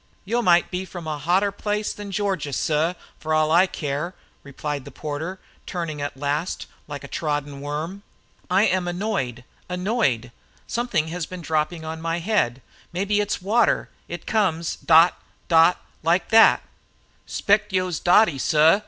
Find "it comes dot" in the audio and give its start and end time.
14.07-15.21